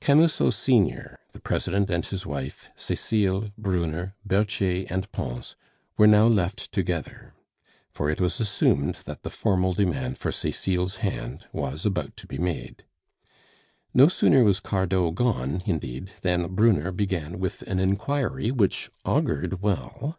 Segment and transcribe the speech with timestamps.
[0.00, 5.56] Camusot senior, the President and his wife, Cecile, Brunner, Berthier, and Pons
[5.96, 7.34] were now left together;
[7.90, 12.38] for it was assumed that the formal demand for Cecile's hand was about to be
[12.38, 12.84] made.
[13.92, 20.16] No sooner was Cardot gone, indeed, than Brunner began with an inquiry which augured well.